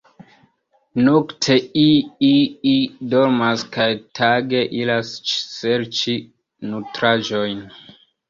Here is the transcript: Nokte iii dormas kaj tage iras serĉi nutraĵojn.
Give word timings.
Nokte 1.07 1.57
iii 1.81 2.79
dormas 3.11 3.65
kaj 3.77 3.87
tage 4.21 4.63
iras 4.79 5.13
serĉi 5.51 6.19
nutraĵojn. 6.73 7.63